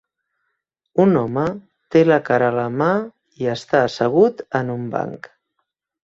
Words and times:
Un 1.01 1.17
home 1.19 1.41
té 1.95 2.01
la 2.07 2.17
cara 2.29 2.47
a 2.53 2.55
la 2.59 2.63
mà 2.77 2.87
i 3.43 3.49
està 3.51 3.83
assegut 3.89 4.41
en 4.61 4.73
un 4.77 4.89
banc. 4.95 5.29